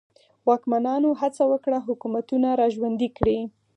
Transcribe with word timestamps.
واکمنانو 0.47 1.09
هڅه 1.21 1.43
وکړه 1.51 1.77
حکومتونه 1.87 2.49
را 2.59 2.67
ژوندي 2.75 3.09
کړي. 3.17 3.39